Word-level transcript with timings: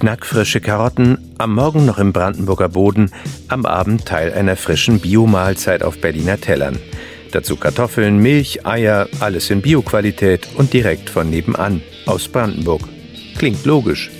Knackfrische 0.00 0.62
Karotten, 0.62 1.18
am 1.36 1.54
Morgen 1.54 1.84
noch 1.84 1.98
im 1.98 2.14
Brandenburger 2.14 2.70
Boden, 2.70 3.10
am 3.48 3.66
Abend 3.66 4.06
Teil 4.06 4.32
einer 4.32 4.56
frischen 4.56 4.98
Biomahlzeit 4.98 5.82
auf 5.82 6.00
Berliner 6.00 6.40
Tellern. 6.40 6.78
Dazu 7.32 7.56
Kartoffeln, 7.56 8.16
Milch, 8.16 8.64
Eier, 8.64 9.08
alles 9.20 9.50
in 9.50 9.60
Bioqualität 9.60 10.48
und 10.56 10.72
direkt 10.72 11.10
von 11.10 11.28
nebenan, 11.28 11.82
aus 12.06 12.28
Brandenburg. 12.28 12.80
Klingt 13.36 13.66
logisch. 13.66 14.10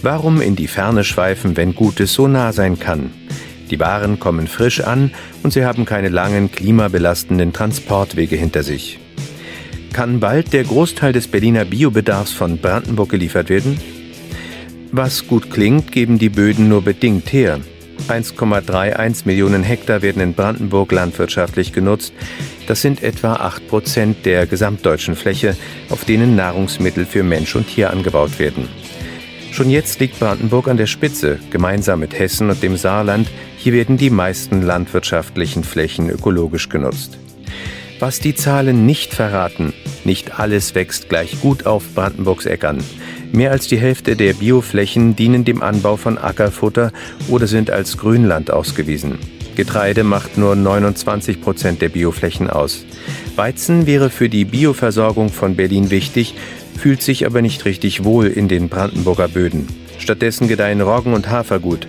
Warum 0.00 0.40
in 0.40 0.56
die 0.56 0.68
Ferne 0.68 1.04
schweifen, 1.04 1.54
wenn 1.58 1.74
Gutes 1.74 2.14
so 2.14 2.28
nah 2.28 2.54
sein 2.54 2.78
kann? 2.78 3.10
Die 3.70 3.78
Waren 3.78 4.18
kommen 4.18 4.46
frisch 4.46 4.80
an 4.80 5.10
und 5.42 5.52
sie 5.52 5.66
haben 5.66 5.84
keine 5.84 6.08
langen, 6.08 6.50
klimabelastenden 6.50 7.52
Transportwege 7.52 8.36
hinter 8.36 8.62
sich. 8.62 8.98
Kann 9.92 10.18
bald 10.18 10.54
der 10.54 10.64
Großteil 10.64 11.12
des 11.12 11.28
Berliner 11.28 11.66
Biobedarfs 11.66 12.32
von 12.32 12.56
Brandenburg 12.56 13.10
geliefert 13.10 13.50
werden? 13.50 13.78
Was 14.98 15.26
gut 15.26 15.50
klingt, 15.50 15.92
geben 15.92 16.18
die 16.18 16.30
Böden 16.30 16.70
nur 16.70 16.80
bedingt 16.80 17.30
her. 17.30 17.60
1,31 18.08 19.26
Millionen 19.26 19.62
Hektar 19.62 20.00
werden 20.00 20.22
in 20.22 20.32
Brandenburg 20.32 20.90
landwirtschaftlich 20.90 21.74
genutzt. 21.74 22.14
Das 22.66 22.80
sind 22.80 23.02
etwa 23.02 23.34
8 23.34 23.68
Prozent 23.68 24.24
der 24.24 24.46
gesamtdeutschen 24.46 25.14
Fläche, 25.14 25.54
auf 25.90 26.06
denen 26.06 26.34
Nahrungsmittel 26.34 27.04
für 27.04 27.24
Mensch 27.24 27.54
und 27.56 27.66
Tier 27.66 27.90
angebaut 27.90 28.38
werden. 28.38 28.70
Schon 29.52 29.68
jetzt 29.68 30.00
liegt 30.00 30.18
Brandenburg 30.18 30.66
an 30.66 30.78
der 30.78 30.86
Spitze, 30.86 31.40
gemeinsam 31.50 32.00
mit 32.00 32.18
Hessen 32.18 32.48
und 32.48 32.62
dem 32.62 32.78
Saarland. 32.78 33.28
Hier 33.58 33.74
werden 33.74 33.98
die 33.98 34.08
meisten 34.08 34.62
landwirtschaftlichen 34.62 35.62
Flächen 35.62 36.08
ökologisch 36.08 36.70
genutzt. 36.70 37.18
Was 37.98 38.18
die 38.18 38.34
Zahlen 38.34 38.86
nicht 38.86 39.12
verraten, 39.12 39.74
nicht 40.04 40.38
alles 40.38 40.74
wächst 40.74 41.10
gleich 41.10 41.38
gut 41.42 41.66
auf 41.66 41.94
Brandenburgs 41.94 42.46
Äckern. 42.46 42.82
Mehr 43.36 43.50
als 43.50 43.68
die 43.68 43.76
Hälfte 43.76 44.16
der 44.16 44.32
Bioflächen 44.32 45.14
dienen 45.14 45.44
dem 45.44 45.60
Anbau 45.60 45.98
von 45.98 46.16
Ackerfutter 46.16 46.90
oder 47.28 47.46
sind 47.46 47.70
als 47.70 47.98
Grünland 47.98 48.50
ausgewiesen. 48.50 49.18
Getreide 49.56 50.04
macht 50.04 50.38
nur 50.38 50.56
29 50.56 51.42
Prozent 51.42 51.82
der 51.82 51.90
Bioflächen 51.90 52.48
aus. 52.48 52.86
Weizen 53.36 53.86
wäre 53.86 54.08
für 54.08 54.30
die 54.30 54.46
Bioversorgung 54.46 55.28
von 55.28 55.54
Berlin 55.54 55.90
wichtig, 55.90 56.34
fühlt 56.78 57.02
sich 57.02 57.26
aber 57.26 57.42
nicht 57.42 57.66
richtig 57.66 58.04
wohl 58.04 58.26
in 58.26 58.48
den 58.48 58.70
Brandenburger 58.70 59.28
Böden. 59.28 59.66
Stattdessen 59.98 60.48
gedeihen 60.48 60.80
Roggen 60.80 61.12
und 61.12 61.28
Hafergut. 61.28 61.86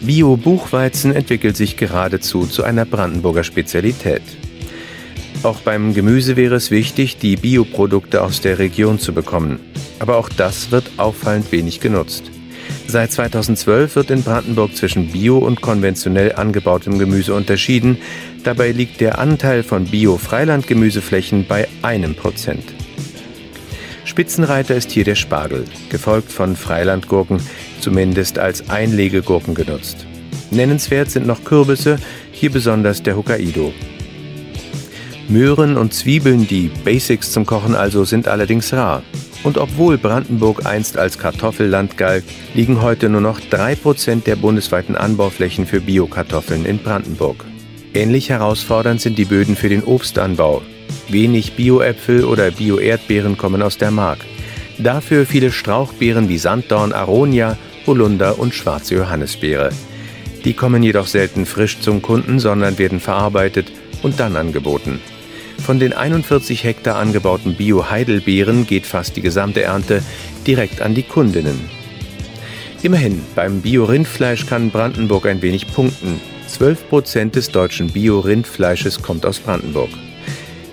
Bio-Buchweizen 0.00 1.12
entwickelt 1.12 1.56
sich 1.56 1.76
geradezu 1.76 2.46
zu 2.46 2.62
einer 2.62 2.84
Brandenburger 2.84 3.42
Spezialität. 3.42 4.22
Auch 5.44 5.60
beim 5.60 5.92
Gemüse 5.92 6.36
wäre 6.36 6.54
es 6.54 6.70
wichtig, 6.70 7.18
die 7.18 7.36
Bioprodukte 7.36 8.22
aus 8.22 8.40
der 8.40 8.58
Region 8.58 8.98
zu 8.98 9.12
bekommen. 9.12 9.60
Aber 9.98 10.16
auch 10.16 10.30
das 10.30 10.70
wird 10.70 10.90
auffallend 10.96 11.52
wenig 11.52 11.80
genutzt. 11.80 12.30
Seit 12.86 13.12
2012 13.12 13.94
wird 13.94 14.10
in 14.10 14.22
Brandenburg 14.22 14.74
zwischen 14.74 15.12
bio 15.12 15.36
und 15.36 15.60
konventionell 15.60 16.34
angebautem 16.34 16.98
Gemüse 16.98 17.34
unterschieden. 17.34 17.98
Dabei 18.42 18.72
liegt 18.72 19.02
der 19.02 19.18
Anteil 19.18 19.62
von 19.62 19.84
Bio-Freilandgemüseflächen 19.84 21.46
bei 21.46 21.68
einem 21.82 22.14
Prozent. 22.14 22.64
Spitzenreiter 24.06 24.74
ist 24.74 24.92
hier 24.92 25.04
der 25.04 25.14
Spargel, 25.14 25.66
gefolgt 25.90 26.32
von 26.32 26.56
Freilandgurken, 26.56 27.38
zumindest 27.80 28.38
als 28.38 28.70
Einlegegurken 28.70 29.54
genutzt. 29.54 30.06
Nennenswert 30.50 31.10
sind 31.10 31.26
noch 31.26 31.44
Kürbisse, 31.44 31.98
hier 32.32 32.50
besonders 32.50 33.02
der 33.02 33.16
Hokkaido. 33.16 33.74
Möhren 35.28 35.78
und 35.78 35.94
Zwiebeln, 35.94 36.46
die 36.46 36.70
Basics 36.84 37.32
zum 37.32 37.46
Kochen 37.46 37.74
also, 37.74 38.04
sind 38.04 38.28
allerdings 38.28 38.72
rar. 38.72 39.02
Und 39.42 39.58
obwohl 39.58 39.96
Brandenburg 39.96 40.66
einst 40.66 40.98
als 40.98 41.18
Kartoffelland 41.18 41.96
galt, 41.96 42.24
liegen 42.54 42.82
heute 42.82 43.08
nur 43.08 43.20
noch 43.20 43.40
3% 43.40 44.24
der 44.24 44.36
bundesweiten 44.36 44.96
Anbauflächen 44.96 45.66
für 45.66 45.80
Biokartoffeln 45.80 46.66
in 46.66 46.78
Brandenburg. 46.78 47.44
Ähnlich 47.94 48.28
herausfordernd 48.28 49.00
sind 49.00 49.16
die 49.18 49.24
Böden 49.24 49.56
für 49.56 49.68
den 49.68 49.84
Obstanbau. 49.84 50.62
Wenig 51.08 51.54
Bioäpfel 51.56 52.24
oder 52.24 52.50
Bioerdbeeren 52.50 53.38
kommen 53.38 53.62
aus 53.62 53.78
der 53.78 53.90
Mark. 53.90 54.18
Dafür 54.78 55.24
viele 55.24 55.52
Strauchbeeren 55.52 56.28
wie 56.28 56.38
Sanddorn, 56.38 56.92
Aronia, 56.92 57.56
Holunder 57.86 58.38
und 58.38 58.54
schwarze 58.54 58.96
Johannisbeere. 58.96 59.70
Die 60.44 60.52
kommen 60.52 60.82
jedoch 60.82 61.06
selten 61.06 61.46
frisch 61.46 61.80
zum 61.80 62.02
Kunden, 62.02 62.38
sondern 62.38 62.78
werden 62.78 63.00
verarbeitet 63.00 63.72
und 64.02 64.20
dann 64.20 64.36
angeboten. 64.36 65.00
Von 65.62 65.78
den 65.78 65.92
41 65.92 66.64
Hektar 66.64 66.96
angebauten 66.96 67.54
Bio-Heidelbeeren 67.56 68.66
geht 68.66 68.86
fast 68.86 69.16
die 69.16 69.22
gesamte 69.22 69.62
Ernte 69.62 70.02
direkt 70.46 70.80
an 70.80 70.94
die 70.94 71.02
Kundinnen. 71.02 71.68
Immerhin, 72.82 73.22
beim 73.34 73.62
Bio-Rindfleisch 73.62 74.46
kann 74.46 74.70
Brandenburg 74.70 75.26
ein 75.26 75.40
wenig 75.40 75.72
punkten. 75.72 76.20
12 76.48 76.88
Prozent 76.88 77.34
des 77.36 77.50
deutschen 77.50 77.90
Bio-Rindfleisches 77.90 79.00
kommt 79.00 79.24
aus 79.24 79.38
Brandenburg. 79.38 79.88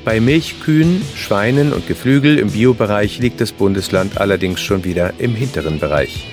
Bei 0.03 0.19
Milchkühen, 0.19 1.01
Schweinen 1.15 1.71
und 1.71 1.87
Geflügel 1.87 2.39
im 2.39 2.51
Biobereich 2.51 3.19
liegt 3.19 3.39
das 3.39 3.51
Bundesland 3.51 4.17
allerdings 4.17 4.59
schon 4.59 4.83
wieder 4.83 5.13
im 5.19 5.35
hinteren 5.35 5.79
Bereich. 5.79 6.27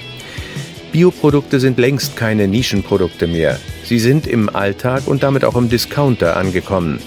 Bioprodukte 0.91 1.61
sind 1.61 1.79
längst 1.79 2.17
keine 2.17 2.49
Nischenprodukte 2.49 3.27
mehr. 3.27 3.61
Sie 3.85 3.99
sind 3.99 4.27
im 4.27 4.49
Alltag 4.49 5.07
und 5.07 5.23
damit 5.23 5.45
auch 5.45 5.55
im 5.55 5.69
Discounter 5.69 6.37
angekommen. 6.37 6.99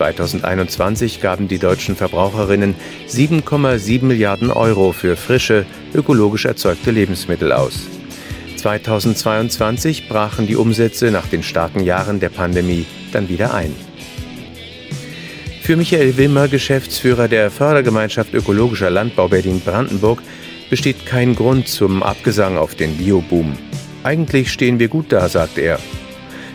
2021 0.00 1.20
gaben 1.20 1.46
die 1.46 1.58
deutschen 1.58 1.94
Verbraucherinnen 1.94 2.74
7,7 3.06 4.02
Milliarden 4.02 4.50
Euro 4.50 4.92
für 4.92 5.14
frische, 5.14 5.66
ökologisch 5.92 6.46
erzeugte 6.46 6.90
Lebensmittel 6.90 7.52
aus. 7.52 7.82
2022 8.56 10.08
brachen 10.08 10.46
die 10.46 10.56
Umsätze 10.56 11.10
nach 11.10 11.26
den 11.26 11.42
starken 11.42 11.84
Jahren 11.84 12.18
der 12.18 12.30
Pandemie 12.30 12.86
dann 13.12 13.28
wieder 13.28 13.52
ein. 13.52 13.76
Für 15.60 15.76
Michael 15.76 16.16
Wilmer, 16.16 16.48
Geschäftsführer 16.48 17.28
der 17.28 17.50
Fördergemeinschaft 17.50 18.32
Ökologischer 18.32 18.88
Landbau 18.88 19.28
Berlin-Brandenburg, 19.28 20.22
besteht 20.70 21.04
kein 21.04 21.34
Grund 21.34 21.68
zum 21.68 22.02
Abgesang 22.02 22.56
auf 22.56 22.74
den 22.74 22.96
Bioboom. 22.96 23.52
Eigentlich 24.02 24.50
stehen 24.50 24.78
wir 24.78 24.88
gut 24.88 25.12
da, 25.12 25.28
sagt 25.28 25.58
er. 25.58 25.78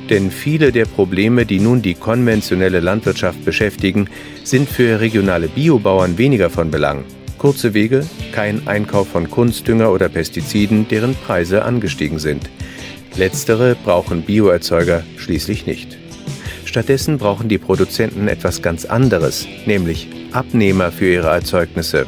Denn 0.09 0.29
viele 0.29 0.71
der 0.71 0.85
Probleme, 0.85 1.45
die 1.45 1.59
nun 1.59 1.81
die 1.81 1.95
konventionelle 1.95 2.79
Landwirtschaft 2.79 3.43
beschäftigen, 3.43 4.07
sind 4.43 4.69
für 4.69 4.99
regionale 4.99 5.47
Biobauern 5.47 6.17
weniger 6.17 6.49
von 6.49 6.69
Belang. 6.69 7.03
Kurze 7.39 7.73
Wege, 7.73 8.05
kein 8.31 8.67
Einkauf 8.67 9.07
von 9.09 9.29
Kunstdünger 9.29 9.91
oder 9.91 10.09
Pestiziden, 10.09 10.87
deren 10.87 11.15
Preise 11.15 11.63
angestiegen 11.63 12.19
sind. 12.19 12.49
Letztere 13.15 13.75
brauchen 13.83 14.21
Bioerzeuger 14.21 15.03
schließlich 15.17 15.65
nicht. 15.65 15.97
Stattdessen 16.65 17.17
brauchen 17.17 17.49
die 17.49 17.57
Produzenten 17.57 18.27
etwas 18.27 18.61
ganz 18.61 18.85
anderes, 18.85 19.47
nämlich 19.65 20.07
Abnehmer 20.33 20.91
für 20.91 21.11
ihre 21.11 21.29
Erzeugnisse. 21.29 22.05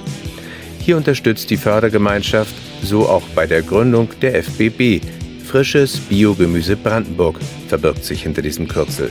Hier 0.79 0.97
unterstützt 0.97 1.49
die 1.49 1.57
Fördergemeinschaft, 1.57 2.53
so 2.83 3.07
auch 3.07 3.23
bei 3.33 3.47
der 3.47 3.61
Gründung 3.61 4.09
der 4.21 4.43
FBB, 4.43 5.01
Frisches 5.47 5.97
Biogemüse 5.97 6.75
Brandenburg 6.75 7.39
verbirgt 7.69 8.03
sich 8.03 8.23
hinter 8.23 8.41
diesem 8.41 8.67
Kürzel. 8.67 9.09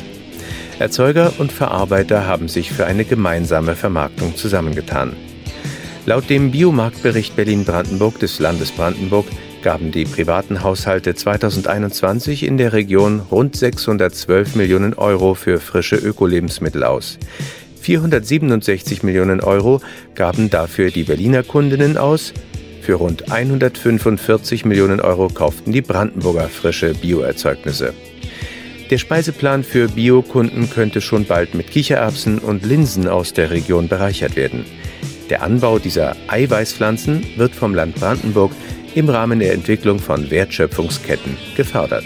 Erzeuger 0.79 1.33
und 1.39 1.51
Verarbeiter 1.51 2.27
haben 2.27 2.49
sich 2.49 2.71
für 2.71 2.85
eine 2.85 3.07
gemeinsame 3.07 3.75
Vermarktung 3.75 4.37
zusammengetan. 4.37 5.17
Laut 6.05 6.29
dem 6.29 6.51
Biomarktbericht 6.51 7.37
Berlin-Brandenburg 7.37 8.19
des 8.19 8.39
Landes 8.39 8.71
Brandenburg 8.71 9.25
gaben 9.63 9.93
die 9.93 10.05
privaten 10.05 10.63
Haushalte 10.63 11.15
2021 11.15 12.43
in 12.43 12.59
der 12.59 12.75
Region 12.75 13.21
rund 13.31 13.57
612 13.57 14.57
Millionen 14.57 14.93
Euro 14.93 15.33
für 15.33 15.59
frische 15.59 15.97
Ökolebensmittel 15.97 16.85
aus. 16.85 17.19
467 17.81 19.03
Millionen 19.03 19.41
Euro 19.41 19.81
gaben 20.15 20.51
dafür 20.51 20.91
die 20.91 21.05
Berliner 21.05 21.43
Kundinnen 21.43 21.97
aus 21.97 22.35
für 22.87 22.95
rund 22.95 23.33
145 23.33 24.65
Millionen 24.65 25.01
Euro 25.01 25.27
kauften 25.27 25.73
die 25.73 25.83
Brandenburger 25.83 26.49
frische 26.49 26.95
Bioerzeugnisse. 26.95 27.93
Der 28.91 28.99
Speiseplan 28.99 29.65
für 29.65 29.89
Biokunden 29.89 30.71
könnte 30.71 31.01
schon 31.01 31.25
bald 31.25 31.57
mit 31.57 31.69
Kichererbsen 31.69 32.39
und 32.39 32.65
Linsen 32.65 33.09
aus 33.09 33.33
der 33.33 33.51
Region 33.51 33.89
bereichert 33.89 34.37
werden. 34.37 34.65
Der 35.31 35.43
Anbau 35.43 35.81
dieser 35.81 36.15
Eiweißpflanzen 36.29 37.27
wird 37.37 37.57
vom 37.57 37.75
Land 37.75 37.97
Brandenburg 37.97 38.53
im 38.95 39.09
Rahmen 39.09 39.41
der 39.41 39.53
Entwicklung 39.53 39.99
von 39.99 40.31
Wertschöpfungsketten 40.31 41.37
gefördert. 41.57 42.05